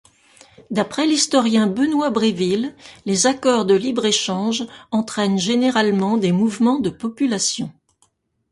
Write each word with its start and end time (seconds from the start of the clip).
D'après 0.71 1.05
l'historien 1.05 1.67
Benoît 1.67 2.09
Bréville, 2.09 2.73
les 3.05 3.27
accords 3.27 3.65
de 3.65 3.75
libre-échange 3.75 4.65
entraînent 4.89 5.37
généralement 5.37 6.17
des 6.17 6.31
mouvements 6.31 6.79
de 6.79 6.89
population. 6.89 7.71